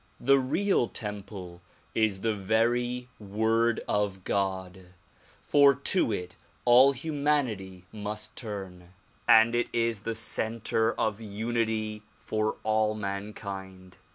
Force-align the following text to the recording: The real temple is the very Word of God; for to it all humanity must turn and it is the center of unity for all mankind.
The 0.19 0.39
real 0.39 0.87
temple 0.87 1.61
is 1.93 2.21
the 2.21 2.33
very 2.33 3.07
Word 3.19 3.81
of 3.87 4.23
God; 4.23 4.87
for 5.41 5.75
to 5.75 6.11
it 6.11 6.35
all 6.65 6.93
humanity 6.93 7.85
must 7.91 8.35
turn 8.35 8.95
and 9.27 9.53
it 9.53 9.67
is 9.71 9.99
the 10.01 10.15
center 10.15 10.91
of 10.93 11.21
unity 11.21 12.01
for 12.15 12.55
all 12.63 12.95
mankind. 12.95 13.97